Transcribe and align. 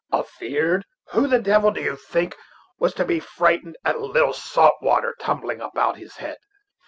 "Afeard! 0.11 0.83
who 1.11 1.27
the 1.27 1.37
devil 1.37 1.69
do 1.69 1.79
you 1.79 1.95
think 1.95 2.35
was 2.79 2.91
to 2.95 3.05
be 3.05 3.19
frightened 3.19 3.77
at 3.85 3.97
a 3.97 4.03
little 4.03 4.33
salt 4.33 4.77
water 4.81 5.13
tumbling 5.19 5.61
about 5.61 5.95
his 5.97 6.15
head? 6.15 6.37